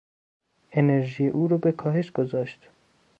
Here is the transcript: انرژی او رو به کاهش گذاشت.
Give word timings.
انرژی 0.71 1.27
او 1.27 1.47
رو 1.47 1.57
به 1.57 1.71
کاهش 1.71 2.11
گذاشت. 2.11 2.69